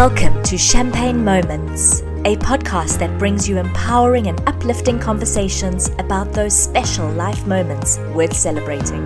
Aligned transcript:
Welcome 0.00 0.42
to 0.44 0.56
Champagne 0.56 1.22
Moments, 1.22 2.00
a 2.24 2.34
podcast 2.36 2.98
that 3.00 3.18
brings 3.18 3.46
you 3.46 3.58
empowering 3.58 4.28
and 4.28 4.40
uplifting 4.48 4.98
conversations 4.98 5.90
about 5.98 6.32
those 6.32 6.58
special 6.58 7.06
life 7.10 7.46
moments 7.46 7.98
worth 8.14 8.34
celebrating. 8.34 9.04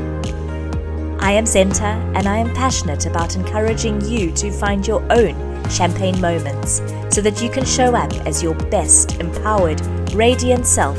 I 1.19 1.33
am 1.33 1.46
Zenta, 1.46 1.96
and 2.17 2.29
I 2.29 2.37
am 2.37 2.54
passionate 2.54 3.07
about 3.07 3.35
encouraging 3.35 4.03
you 4.03 4.30
to 4.35 4.53
find 4.53 4.87
your 4.87 5.03
own 5.11 5.69
champagne 5.69 6.21
moments 6.21 6.77
so 7.13 7.21
that 7.23 7.43
you 7.43 7.51
can 7.51 7.65
show 7.65 7.97
up 7.97 8.13
as 8.25 8.41
your 8.41 8.55
best, 8.55 9.17
empowered, 9.19 9.85
radiant 10.15 10.65
self, 10.65 10.97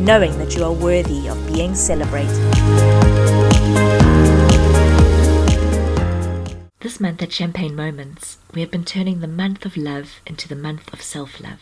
knowing 0.00 0.36
that 0.38 0.56
you 0.56 0.64
are 0.64 0.72
worthy 0.72 1.28
of 1.28 1.46
being 1.46 1.76
celebrated. 1.76 2.34
This 6.80 6.98
month 6.98 7.22
at 7.22 7.32
Champagne 7.32 7.76
Moments, 7.76 8.38
we 8.56 8.62
have 8.62 8.70
been 8.70 8.86
turning 8.86 9.20
the 9.20 9.28
month 9.28 9.66
of 9.66 9.76
love 9.76 10.22
into 10.26 10.48
the 10.48 10.56
month 10.56 10.90
of 10.90 11.02
self 11.02 11.42
love. 11.42 11.60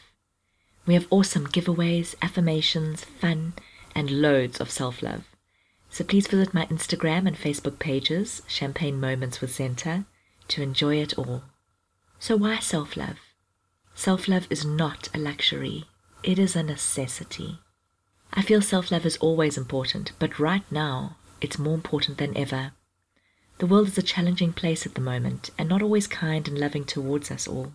We 0.86 0.94
have 0.94 1.08
awesome 1.10 1.48
giveaways, 1.48 2.14
affirmations, 2.22 3.02
fun, 3.02 3.54
and 3.96 4.22
loads 4.22 4.60
of 4.60 4.70
self 4.70 5.02
love. 5.02 5.24
So 5.90 6.04
please 6.04 6.28
visit 6.28 6.54
my 6.54 6.66
Instagram 6.66 7.26
and 7.26 7.36
Facebook 7.36 7.80
pages, 7.80 8.42
Champagne 8.46 9.00
Moments 9.00 9.40
with 9.40 9.50
Zenta, 9.50 10.06
to 10.46 10.62
enjoy 10.62 10.98
it 10.98 11.18
all. 11.18 11.42
So, 12.20 12.36
why 12.36 12.60
self 12.60 12.96
love? 12.96 13.18
Self 13.96 14.28
love 14.28 14.46
is 14.48 14.64
not 14.64 15.08
a 15.12 15.18
luxury, 15.18 15.86
it 16.22 16.38
is 16.38 16.54
a 16.54 16.62
necessity. 16.62 17.58
I 18.32 18.42
feel 18.42 18.62
self 18.62 18.92
love 18.92 19.04
is 19.04 19.16
always 19.16 19.58
important, 19.58 20.12
but 20.20 20.38
right 20.38 20.70
now, 20.70 21.16
it's 21.40 21.58
more 21.58 21.74
important 21.74 22.18
than 22.18 22.36
ever. 22.36 22.70
The 23.58 23.68
world 23.68 23.86
is 23.86 23.96
a 23.96 24.02
challenging 24.02 24.52
place 24.52 24.84
at 24.84 24.94
the 24.94 25.00
moment 25.00 25.50
and 25.56 25.68
not 25.68 25.80
always 25.80 26.08
kind 26.08 26.46
and 26.48 26.58
loving 26.58 26.84
towards 26.84 27.30
us 27.30 27.46
all. 27.46 27.74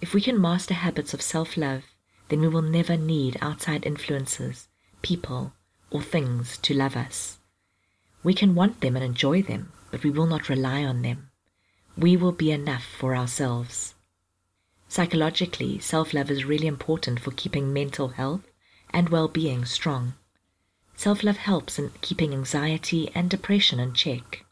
If 0.00 0.14
we 0.14 0.20
can 0.20 0.40
master 0.40 0.74
habits 0.74 1.14
of 1.14 1.22
self 1.22 1.56
love, 1.56 1.84
then 2.28 2.40
we 2.40 2.48
will 2.48 2.62
never 2.62 2.96
need 2.96 3.38
outside 3.40 3.86
influences, 3.86 4.66
people, 5.00 5.52
or 5.90 6.02
things 6.02 6.58
to 6.58 6.74
love 6.74 6.96
us. 6.96 7.38
We 8.24 8.34
can 8.34 8.56
want 8.56 8.80
them 8.80 8.96
and 8.96 9.04
enjoy 9.04 9.42
them, 9.42 9.72
but 9.92 10.02
we 10.02 10.10
will 10.10 10.26
not 10.26 10.48
rely 10.48 10.84
on 10.84 11.02
them. 11.02 11.30
We 11.96 12.16
will 12.16 12.32
be 12.32 12.50
enough 12.50 12.84
for 12.84 13.14
ourselves. 13.14 13.94
Psychologically, 14.88 15.78
self 15.78 16.12
love 16.12 16.30
is 16.32 16.44
really 16.44 16.66
important 16.66 17.20
for 17.20 17.30
keeping 17.30 17.72
mental 17.72 18.08
health 18.08 18.42
and 18.90 19.08
well 19.08 19.28
being 19.28 19.64
strong. 19.64 20.14
Self 20.96 21.22
love 21.22 21.36
helps 21.36 21.78
in 21.78 21.92
keeping 22.00 22.32
anxiety 22.32 23.10
and 23.14 23.30
depression 23.30 23.78
in 23.78 23.94
check. 23.94 24.44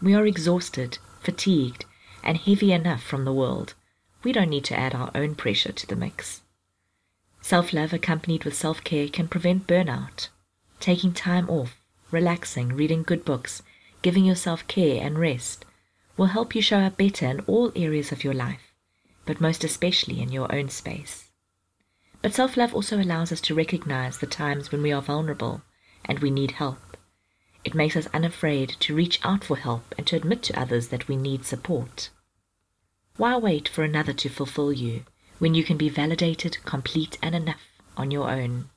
We 0.00 0.14
are 0.14 0.26
exhausted, 0.26 0.98
fatigued, 1.20 1.84
and 2.22 2.36
heavy 2.36 2.72
enough 2.72 3.02
from 3.02 3.24
the 3.24 3.32
world. 3.32 3.74
We 4.22 4.32
don't 4.32 4.50
need 4.50 4.64
to 4.66 4.78
add 4.78 4.94
our 4.94 5.10
own 5.14 5.34
pressure 5.34 5.72
to 5.72 5.86
the 5.86 5.96
mix. 5.96 6.42
Self 7.40 7.72
love 7.72 7.92
accompanied 7.92 8.44
with 8.44 8.54
self 8.54 8.84
care 8.84 9.08
can 9.08 9.26
prevent 9.26 9.66
burnout. 9.66 10.28
Taking 10.80 11.12
time 11.12 11.48
off, 11.50 11.80
relaxing, 12.10 12.74
reading 12.74 13.02
good 13.02 13.24
books, 13.24 13.62
giving 14.02 14.24
yourself 14.24 14.66
care 14.68 15.04
and 15.04 15.18
rest 15.18 15.64
will 16.16 16.26
help 16.26 16.54
you 16.54 16.62
show 16.62 16.78
up 16.78 16.96
better 16.96 17.26
in 17.26 17.40
all 17.40 17.72
areas 17.74 18.12
of 18.12 18.24
your 18.24 18.34
life, 18.34 18.72
but 19.24 19.40
most 19.40 19.64
especially 19.64 20.20
in 20.20 20.30
your 20.30 20.52
own 20.54 20.68
space. 20.68 21.30
But 22.22 22.34
self 22.34 22.56
love 22.56 22.74
also 22.74 23.00
allows 23.00 23.32
us 23.32 23.40
to 23.42 23.54
recognize 23.54 24.18
the 24.18 24.26
times 24.26 24.70
when 24.70 24.82
we 24.82 24.92
are 24.92 25.02
vulnerable 25.02 25.62
and 26.04 26.18
we 26.18 26.30
need 26.30 26.52
help. 26.52 26.87
It 27.68 27.74
makes 27.74 27.96
us 27.96 28.08
unafraid 28.14 28.76
to 28.80 28.94
reach 28.94 29.20
out 29.22 29.44
for 29.44 29.56
help 29.56 29.94
and 29.98 30.06
to 30.06 30.16
admit 30.16 30.42
to 30.44 30.58
others 30.58 30.88
that 30.88 31.06
we 31.06 31.16
need 31.16 31.44
support. 31.44 32.08
Why 33.18 33.36
wait 33.36 33.68
for 33.68 33.84
another 33.84 34.14
to 34.14 34.30
fulfill 34.30 34.72
you 34.72 35.04
when 35.38 35.54
you 35.54 35.62
can 35.62 35.76
be 35.76 35.90
validated, 35.90 36.64
complete, 36.64 37.18
and 37.20 37.34
enough 37.34 37.60
on 37.94 38.10
your 38.10 38.30
own? 38.30 38.70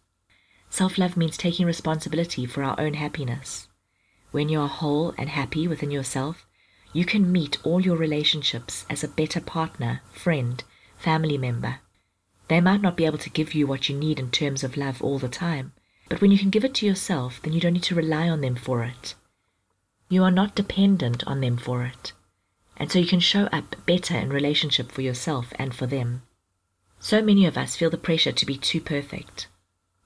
Self 0.70 0.98
love 0.98 1.16
means 1.16 1.38
taking 1.38 1.66
responsibility 1.66 2.46
for 2.46 2.64
our 2.64 2.78
own 2.78 2.96
happiness. 2.96 3.70
When 4.32 4.50
you 4.50 4.60
are 4.60 4.68
whole 4.68 5.16
and 5.18 5.30
happy 5.30 5.70
within 5.70 5.92
yourself, 5.92 6.46
you 6.92 7.06
can 7.06 7.32
meet 7.32 7.66
all 7.66 7.80
your 7.80 7.96
relationships 7.96 8.86
as 8.90 9.06
a 9.06 9.08
better 9.08 9.40
partner, 9.40 10.02
friend, 10.12 10.62
family 10.98 11.38
member. 11.38 11.80
They 12.50 12.60
might 12.60 12.82
not 12.82 12.98
be 12.98 13.06
able 13.06 13.20
to 13.20 13.30
give 13.30 13.54
you 13.54 13.68
what 13.68 13.88
you 13.88 13.98
need 13.98 14.20
in 14.20 14.32
terms 14.32 14.66
of 14.66 14.76
love 14.76 15.02
all 15.02 15.18
the 15.18 15.30
time, 15.30 15.72
but 16.12 16.20
when 16.20 16.30
you 16.30 16.38
can 16.38 16.50
give 16.50 16.66
it 16.66 16.74
to 16.74 16.86
yourself, 16.86 17.42
then 17.42 17.54
you 17.54 17.62
don't 17.62 17.72
need 17.72 17.84
to 17.84 17.96
rely 17.96 18.28
on 18.28 18.42
them 18.42 18.54
for 18.54 18.84
it. 18.84 19.16
You 20.10 20.26
are 20.26 20.30
not 20.30 20.56
dependent 20.56 21.26
on 21.26 21.40
them 21.40 21.56
for 21.56 21.86
it. 21.86 22.12
And 22.76 22.92
so 22.92 23.00
you 23.00 23.08
can 23.08 23.22
show 23.22 23.46
up 23.46 23.78
better 23.86 24.18
in 24.18 24.30
relationship 24.30 24.92
for 24.92 25.02
yourself 25.02 25.54
and 25.56 25.74
for 25.74 25.88
them. 25.88 26.24
So 27.00 27.22
many 27.22 27.46
of 27.46 27.58
us 27.58 27.78
feel 27.78 27.90
the 27.90 27.98
pressure 27.98 28.34
to 28.34 28.46
be 28.46 28.58
too 28.58 28.82
perfect. 28.82 29.48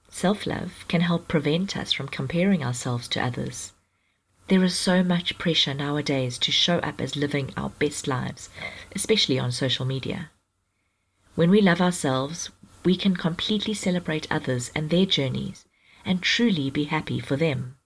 Self 0.08 0.46
love 0.46 0.84
can 0.86 1.00
help 1.00 1.26
prevent 1.26 1.76
us 1.76 1.90
from 1.90 2.06
comparing 2.06 2.62
ourselves 2.62 3.08
to 3.08 3.20
others. 3.20 3.72
There 4.46 4.62
is 4.62 4.76
so 4.76 5.02
much 5.02 5.38
pressure 5.38 5.74
nowadays 5.74 6.38
to 6.38 6.52
show 6.52 6.78
up 6.78 7.00
as 7.00 7.16
living 7.16 7.52
our 7.56 7.70
best 7.70 8.06
lives, 8.06 8.48
especially 8.94 9.40
on 9.40 9.50
social 9.50 9.84
media. 9.84 10.30
When 11.34 11.50
we 11.50 11.60
love 11.60 11.80
ourselves, 11.80 12.50
we 12.84 12.96
can 12.96 13.16
completely 13.16 13.74
celebrate 13.74 14.30
others 14.30 14.70
and 14.72 14.88
their 14.88 15.04
journeys 15.04 15.64
and 16.06 16.22
truly 16.22 16.70
be 16.70 16.84
happy 16.84 17.18
for 17.18 17.36
them, 17.36 17.76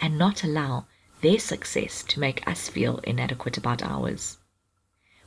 and 0.00 0.18
not 0.18 0.42
allow 0.42 0.86
their 1.20 1.38
success 1.38 2.02
to 2.02 2.18
make 2.18 2.46
us 2.48 2.68
feel 2.68 2.98
inadequate 3.04 3.58
about 3.58 3.82
ours. 3.82 4.38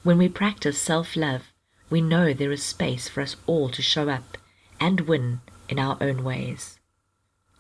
When 0.03 0.17
we 0.17 0.27
practice 0.27 0.81
self 0.81 1.15
love, 1.15 1.53
we 1.89 2.01
know 2.01 2.33
there 2.33 2.51
is 2.51 2.63
space 2.63 3.07
for 3.07 3.21
us 3.21 3.35
all 3.45 3.69
to 3.69 3.81
show 3.81 4.09
up 4.09 4.37
and 4.79 5.01
win 5.01 5.41
in 5.69 5.77
our 5.77 5.97
own 6.01 6.23
ways. 6.23 6.79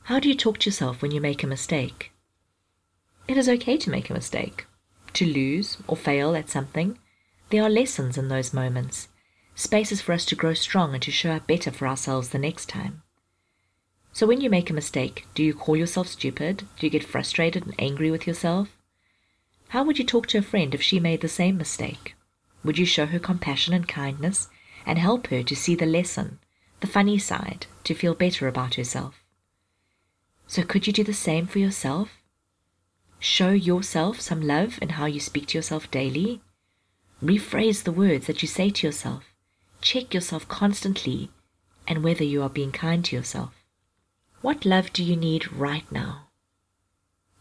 How 0.03 0.19
do 0.19 0.27
you 0.27 0.35
talk 0.35 0.57
to 0.59 0.69
yourself 0.69 1.01
when 1.01 1.11
you 1.11 1.21
make 1.21 1.43
a 1.43 1.47
mistake? 1.47 2.11
It 3.27 3.37
is 3.37 3.47
okay 3.47 3.77
to 3.77 3.89
make 3.91 4.09
a 4.09 4.13
mistake, 4.13 4.65
to 5.13 5.25
lose 5.25 5.77
or 5.87 5.95
fail 5.95 6.35
at 6.35 6.49
something. 6.49 6.97
There 7.51 7.63
are 7.63 7.69
lessons 7.69 8.17
in 8.17 8.29
those 8.29 8.53
moments, 8.53 9.09
spaces 9.53 10.01
for 10.01 10.13
us 10.13 10.25
to 10.25 10.35
grow 10.35 10.55
strong 10.55 10.93
and 10.95 11.03
to 11.03 11.11
show 11.11 11.31
up 11.31 11.45
better 11.45 11.69
for 11.69 11.87
ourselves 11.87 12.29
the 12.29 12.39
next 12.39 12.67
time. 12.67 13.03
So 14.13 14.27
when 14.27 14.41
you 14.41 14.49
make 14.49 14.69
a 14.69 14.73
mistake, 14.73 15.25
do 15.33 15.43
you 15.43 15.53
call 15.53 15.77
yourself 15.77 16.07
stupid? 16.07 16.67
Do 16.77 16.85
you 16.85 16.89
get 16.89 17.03
frustrated 17.03 17.65
and 17.65 17.75
angry 17.79 18.11
with 18.11 18.27
yourself? 18.27 18.77
How 19.69 19.83
would 19.83 19.97
you 19.97 20.05
talk 20.05 20.27
to 20.27 20.37
a 20.37 20.41
friend 20.41 20.75
if 20.75 20.81
she 20.81 20.99
made 20.99 21.21
the 21.21 21.29
same 21.29 21.57
mistake? 21.57 22.15
Would 22.63 22.77
you 22.77 22.85
show 22.85 23.05
her 23.05 23.19
compassion 23.19 23.73
and 23.73 23.87
kindness 23.87 24.49
and 24.85 24.99
help 24.99 25.27
her 25.27 25.43
to 25.43 25.55
see 25.55 25.75
the 25.75 25.85
lesson, 25.85 26.39
the 26.81 26.87
funny 26.87 27.17
side, 27.17 27.67
to 27.85 27.93
feel 27.93 28.13
better 28.13 28.47
about 28.47 28.75
herself? 28.75 29.23
So 30.45 30.63
could 30.63 30.87
you 30.87 30.93
do 30.93 31.05
the 31.05 31.13
same 31.13 31.47
for 31.47 31.59
yourself? 31.59 32.17
Show 33.19 33.51
yourself 33.51 34.19
some 34.19 34.41
love 34.41 34.77
in 34.81 34.89
how 34.89 35.05
you 35.05 35.21
speak 35.21 35.47
to 35.47 35.57
yourself 35.57 35.89
daily. 35.89 36.41
Rephrase 37.23 37.83
the 37.83 37.93
words 37.93 38.27
that 38.27 38.41
you 38.41 38.47
say 38.47 38.71
to 38.71 38.87
yourself. 38.87 39.23
Check 39.81 40.13
yourself 40.13 40.47
constantly 40.49 41.31
and 41.87 42.03
whether 42.03 42.25
you 42.25 42.43
are 42.43 42.49
being 42.49 42.73
kind 42.73 43.05
to 43.05 43.15
yourself. 43.15 43.60
What 44.41 44.65
love 44.65 44.91
do 44.91 45.03
you 45.03 45.15
need 45.15 45.53
right 45.53 45.89
now? 45.91 46.29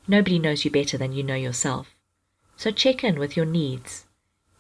Nobody 0.07 0.39
knows 0.39 0.67
you 0.67 0.71
better 0.71 0.99
than 0.99 1.15
you 1.15 1.23
know 1.23 1.35
yourself. 1.35 1.95
So 2.57 2.71
check 2.71 3.03
in 3.03 3.19
with 3.19 3.39
your 3.39 3.47
needs. 3.47 4.05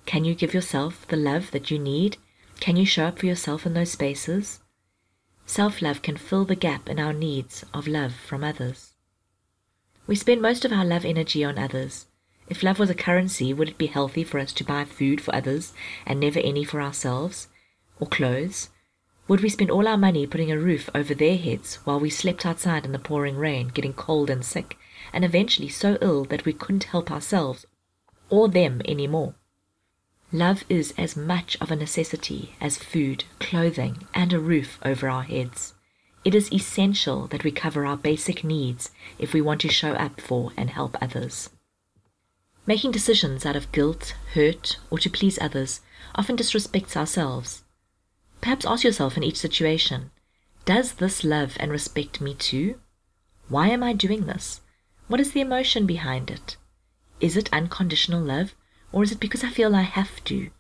Can 0.06 0.24
you 0.24 0.34
give 0.34 0.54
yourself 0.54 1.06
the 1.08 1.18
love 1.18 1.50
that 1.50 1.70
you 1.70 1.78
need? 1.78 2.16
Can 2.58 2.76
you 2.76 2.86
show 2.86 3.04
up 3.04 3.18
for 3.18 3.26
yourself 3.26 3.66
in 3.66 3.74
those 3.74 3.92
spaces? 3.92 4.60
Self 5.44 5.82
love 5.82 6.00
can 6.00 6.16
fill 6.16 6.46
the 6.46 6.56
gap 6.56 6.88
in 6.88 6.98
our 6.98 7.12
needs 7.12 7.62
of 7.74 7.86
love 7.86 8.14
from 8.14 8.42
others. 8.42 8.94
We 10.06 10.16
spend 10.16 10.40
most 10.40 10.64
of 10.64 10.72
our 10.72 10.84
love 10.84 11.04
energy 11.04 11.44
on 11.44 11.58
others. 11.58 12.06
If 12.48 12.62
love 12.62 12.78
was 12.78 12.88
a 12.88 12.94
currency, 12.94 13.52
would 13.52 13.68
it 13.68 13.78
be 13.78 13.86
healthy 13.86 14.25
for 14.25 14.38
us 14.38 14.52
to 14.54 14.64
buy 14.64 14.84
food 14.84 15.20
for 15.20 15.34
others 15.34 15.75
and 16.06 16.19
never 16.19 16.40
any 16.40 16.64
for 16.64 16.81
ourselves? 16.81 17.48
Or 18.00 18.06
clothes? 18.06 18.70
Would 19.31 19.43
we 19.43 19.49
spend 19.49 19.71
all 19.71 19.87
our 19.87 19.97
money 19.97 20.27
putting 20.27 20.50
a 20.50 20.59
roof 20.59 20.91
over 20.93 21.15
their 21.15 21.37
heads 21.37 21.77
while 21.85 22.00
we 22.00 22.11
slept 22.11 22.44
outside 22.44 22.85
in 22.85 22.91
the 22.91 22.99
pouring 22.99 23.37
rain, 23.37 23.69
getting 23.69 23.93
cold 23.93 24.29
and 24.29 24.44
sick, 24.44 24.77
and 25.12 25.25
eventually 25.25 25.69
so 25.69 25.97
ill 26.00 26.25
that 26.25 26.44
we 26.44 26.53
couldn't 26.53 26.91
help 26.91 27.12
ourselves 27.12 27.65
or 28.29 28.49
them 28.49 28.82
any 28.87 29.06
more? 29.06 29.37
Love 30.32 30.65
is 30.69 30.93
as 30.99 31.17
much 31.17 31.56
of 31.61 31.71
a 31.71 31.77
necessity 31.77 32.56
as 32.61 32.77
food, 32.77 33.23
clothing, 33.38 33.99
and 34.12 34.32
a 34.32 34.41
roof 34.41 34.81
over 34.85 35.09
our 35.09 35.23
heads. 35.23 35.75
It 36.25 36.35
is 36.35 36.53
essential 36.53 37.29
that 37.29 37.44
we 37.44 37.53
cover 37.53 37.87
our 37.87 37.97
basic 37.97 38.43
needs 38.43 38.91
if 39.17 39.32
we 39.32 39.41
want 39.41 39.61
to 39.61 39.69
show 39.69 39.93
up 39.93 40.21
for 40.21 40.50
and 40.56 40.71
help 40.71 41.00
others. 41.00 41.50
Making 42.67 42.91
decisions 42.91 43.47
out 43.47 43.55
of 43.55 43.71
guilt, 43.71 44.17
hurt, 44.35 44.79
or 44.91 44.99
to 44.99 45.09
please 45.09 45.38
others 45.41 45.82
often 46.17 46.37
disrespects 46.37 46.97
ourselves. 46.97 47.62
Perhaps 48.40 48.66
ask 48.66 48.84
yourself 48.84 49.16
in 49.16 49.22
each 49.22 49.37
situation 49.37 50.10
Does 50.64 50.94
this 50.94 51.25
love 51.25 51.56
and 51.60 51.70
respect 51.70 52.20
me 52.20 52.34
too? 52.34 52.81
Why 53.48 53.69
am 53.69 53.82
I 53.82 53.92
doing 53.92 54.26
this? 54.26 54.60
What 55.08 55.20
is 55.20 55.32
the 55.32 55.40
emotion 55.40 55.87
behind 55.87 56.31
it? 56.31 56.56
Is 57.20 57.37
it 57.37 57.52
unconditional 57.52 58.22
love, 58.22 58.54
or 58.92 59.02
is 59.02 59.12
it 59.12 59.20
because 59.20 59.44
I 59.44 59.50
feel 59.50 59.75
I 59.75 59.82
have 59.82 60.22
to? 60.25 60.50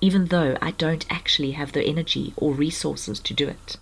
even 0.00 0.26
though 0.26 0.56
I 0.62 0.70
don't 0.72 1.04
actually 1.10 1.52
have 1.52 1.72
the 1.72 1.84
energy 1.84 2.32
or 2.36 2.54
resources 2.54 3.20
to 3.20 3.34
do 3.34 3.48
it. 3.48 3.76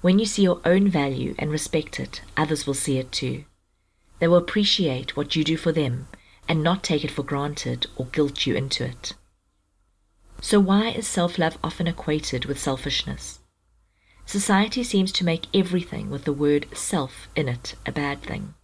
When 0.00 0.18
you 0.18 0.26
see 0.26 0.42
your 0.42 0.60
own 0.64 0.88
value 0.88 1.34
and 1.38 1.50
respect 1.50 2.00
it, 2.00 2.22
others 2.36 2.66
will 2.66 2.74
see 2.74 2.98
it 2.98 3.12
too. 3.12 3.44
They 4.20 4.28
will 4.28 4.36
appreciate 4.36 5.16
what 5.16 5.36
you 5.36 5.44
do 5.44 5.56
for 5.56 5.72
them 5.72 6.08
and 6.48 6.62
not 6.62 6.82
take 6.82 7.04
it 7.04 7.10
for 7.10 7.22
granted 7.22 7.86
or 7.96 8.06
guilt 8.06 8.46
you 8.46 8.54
into 8.54 8.84
it. 8.84 9.14
So, 10.40 10.60
why 10.60 10.90
is 10.90 11.06
self 11.06 11.38
love 11.38 11.58
often 11.64 11.86
equated 11.86 12.44
with 12.44 12.60
selfishness? 12.60 13.40
Society 14.24 14.84
seems 14.84 15.10
to 15.12 15.24
make 15.24 15.46
everything 15.54 16.10
with 16.10 16.24
the 16.24 16.32
word 16.32 16.66
self 16.76 17.28
in 17.34 17.48
it 17.48 17.74
a 17.86 17.92
bad 17.92 18.22
thing. 18.22 18.54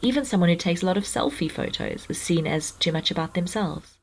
Even 0.00 0.24
someone 0.24 0.48
who 0.48 0.56
takes 0.56 0.82
a 0.82 0.86
lot 0.86 0.96
of 0.96 1.04
selfie 1.04 1.50
photos 1.50 2.06
is 2.08 2.20
seen 2.20 2.46
as 2.46 2.72
too 2.72 2.92
much 2.92 3.10
about 3.10 3.34
themselves. 3.34 3.98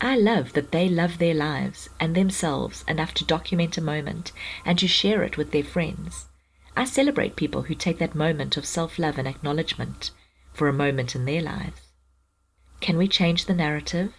I 0.00 0.16
love 0.16 0.52
that 0.52 0.70
they 0.70 0.88
love 0.88 1.18
their 1.18 1.34
lives 1.34 1.88
and 1.98 2.14
themselves 2.14 2.84
enough 2.86 3.14
to 3.14 3.24
document 3.24 3.76
a 3.76 3.80
moment 3.80 4.30
and 4.64 4.78
to 4.78 4.86
share 4.86 5.24
it 5.24 5.36
with 5.36 5.50
their 5.50 5.64
friends. 5.64 6.26
I 6.76 6.84
celebrate 6.84 7.34
people 7.34 7.62
who 7.62 7.74
take 7.74 7.98
that 7.98 8.14
moment 8.14 8.56
of 8.56 8.64
self 8.64 8.98
love 8.98 9.18
and 9.18 9.26
acknowledgement 9.26 10.12
for 10.52 10.68
a 10.68 10.72
moment 10.72 11.16
in 11.16 11.24
their 11.24 11.42
lives. 11.42 11.80
Can 12.80 12.96
we 12.96 13.08
change 13.08 13.46
the 13.46 13.54
narrative? 13.54 14.12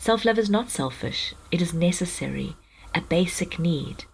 Self 0.00 0.24
love 0.24 0.38
is 0.38 0.48
not 0.48 0.70
selfish, 0.70 1.34
it 1.50 1.60
is 1.60 1.74
necessary, 1.74 2.56
a 2.94 3.02
basic 3.02 3.58
need. 3.58 4.04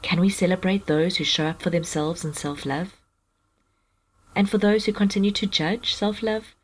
Can 0.00 0.20
we 0.20 0.30
celebrate 0.30 0.86
those 0.86 1.16
who 1.16 1.24
show 1.24 1.46
up 1.46 1.60
for 1.60 1.70
themselves 1.70 2.24
in 2.24 2.34
self 2.34 2.64
love? 2.64 2.94
And 4.36 4.48
for 4.48 4.58
those 4.58 4.84
who 4.84 4.92
continue 4.92 5.32
to 5.32 5.44
judge 5.48 5.92
self 5.92 6.22
love, 6.22 6.54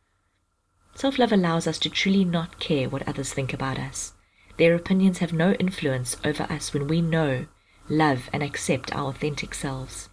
self 0.95 1.19
love 1.19 1.33
allows 1.33 1.67
us 1.67 1.81
to 1.81 1.91
truly 1.91 2.25
not 2.25 2.61
care 2.61 2.89
what 2.89 3.09
others 3.09 3.33
think 3.33 3.53
about 3.53 3.81
us. 3.81 4.12
Their 4.57 4.77
opinions 4.77 5.19
have 5.19 5.33
no 5.33 5.55
influence 5.55 6.17
over 6.25 6.45
us 6.45 6.73
when 6.73 6.87
we 6.87 7.03
know, 7.03 7.47
love, 7.89 8.31
and 8.33 8.41
accept 8.41 8.95
our 8.95 9.09
authentic 9.09 9.53
selves. 9.53 10.11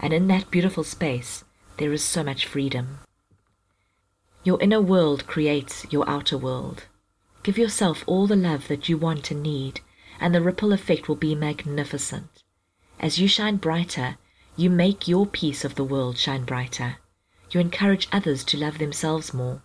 And 0.00 0.12
in 0.12 0.26
that 0.26 0.50
beautiful 0.50 0.82
space, 0.82 1.44
there 1.76 1.92
is 1.92 2.02
so 2.02 2.24
much 2.24 2.44
freedom. 2.44 2.98
Your 4.42 4.60
inner 4.60 4.80
world 4.82 5.28
creates 5.28 5.86
your 5.92 6.10
outer 6.10 6.36
world. 6.36 6.86
Give 7.44 7.58
yourself 7.58 8.02
all 8.06 8.26
the 8.26 8.36
love 8.36 8.68
that 8.68 8.88
you 8.88 8.96
want 8.96 9.30
and 9.30 9.42
need, 9.42 9.82
and 10.18 10.34
the 10.34 10.40
ripple 10.40 10.72
effect 10.72 11.08
will 11.08 11.14
be 11.14 11.34
magnificent. 11.34 12.42
As 12.98 13.18
you 13.18 13.28
shine 13.28 13.58
brighter, 13.58 14.16
you 14.56 14.70
make 14.70 15.06
your 15.06 15.26
piece 15.26 15.62
of 15.62 15.74
the 15.74 15.84
world 15.84 16.16
shine 16.16 16.44
brighter. 16.44 16.96
You 17.50 17.60
encourage 17.60 18.08
others 18.10 18.44
to 18.44 18.56
love 18.56 18.78
themselves 18.78 19.34
more. 19.34 19.62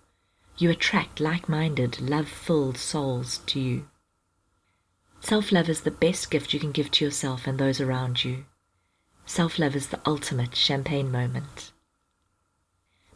You 0.58 0.70
attract 0.70 1.22
like 1.22 1.48
minded, 1.48 2.02
love 2.02 2.28
filled 2.28 2.78
souls 2.78 3.38
to 3.46 3.62
you. 3.62 3.88
Self 5.22 5.54
love 5.54 5.70
is 5.70 5.82
the 5.82 5.92
best 5.92 6.30
gift 6.30 6.54
you 6.54 6.60
can 6.60 6.74
give 6.74 6.92
to 6.92 7.06
yourself 7.06 7.48
and 7.48 7.58
those 7.58 7.80
around 7.80 8.26
you. 8.26 8.44
Self 9.26 9.58
love 9.58 9.74
is 9.74 9.88
the 9.88 10.02
ultimate 10.06 10.54
champagne 10.54 11.10
moment. 11.10 11.72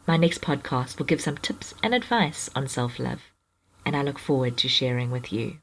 My 0.06 0.16
next 0.16 0.40
podcast 0.40 0.98
will 0.98 1.06
give 1.06 1.20
some 1.20 1.36
tips 1.36 1.74
and 1.82 1.94
advice 1.94 2.48
on 2.56 2.66
self 2.66 2.98
love, 2.98 3.20
and 3.86 3.96
I 3.96 4.02
look 4.02 4.18
forward 4.18 4.56
to 4.58 4.68
sharing 4.68 5.10
with 5.10 5.32
you. 5.32 5.58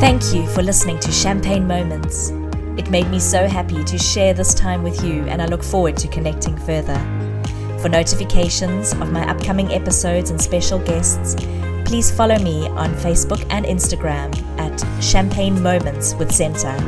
Thank 0.00 0.34
you 0.34 0.46
for 0.48 0.62
listening 0.62 0.98
to 1.00 1.12
Champagne 1.12 1.66
Moments. 1.66 2.30
It 2.76 2.90
made 2.90 3.08
me 3.08 3.18
so 3.18 3.46
happy 3.46 3.84
to 3.84 3.98
share 3.98 4.34
this 4.34 4.54
time 4.54 4.82
with 4.82 5.04
you, 5.04 5.22
and 5.24 5.40
I 5.40 5.46
look 5.46 5.62
forward 5.62 5.96
to 5.98 6.08
connecting 6.08 6.56
further. 6.56 6.98
For 7.80 7.88
notifications 7.88 8.92
of 8.92 9.12
my 9.12 9.28
upcoming 9.28 9.72
episodes 9.72 10.30
and 10.30 10.40
special 10.40 10.78
guests, 10.78 11.36
please 11.84 12.10
follow 12.10 12.38
me 12.38 12.68
on 12.68 12.94
Facebook 12.94 13.46
and 13.50 13.64
Instagram 13.66 14.32
at 14.58 15.02
Champagne 15.02 15.62
Moments 15.62 16.14
with 16.14 16.30
Zenta 16.30 16.78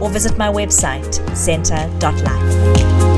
or 0.00 0.10
visit 0.10 0.36
my 0.36 0.48
website, 0.48 1.18
zenta.life. 1.30 3.13